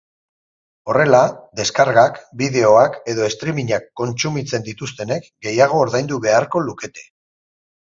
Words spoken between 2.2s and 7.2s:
bideoak edo streamingak kontsumitzen dituztenek gehiago ordaindu beharko lukete.